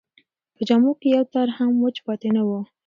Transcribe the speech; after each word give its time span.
په 0.55 0.61
جامو 0.67 0.91
کې 0.99 1.07
یې 1.09 1.15
یو 1.15 1.23
تار 1.33 1.47
هم 1.57 1.71
وچ 1.83 1.97
پاتې 2.05 2.29
نه 2.35 2.41
و. 2.47 2.49